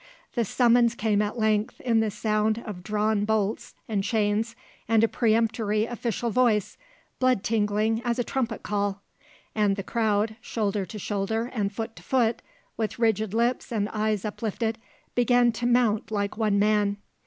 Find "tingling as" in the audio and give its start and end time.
7.43-8.17